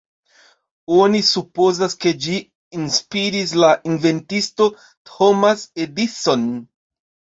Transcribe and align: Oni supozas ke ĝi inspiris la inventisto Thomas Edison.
Oni 0.99 1.19
supozas 1.27 1.95
ke 2.05 2.13
ĝi 2.27 2.39
inspiris 2.79 3.53
la 3.65 3.69
inventisto 3.91 4.71
Thomas 5.11 5.67
Edison. 5.87 6.49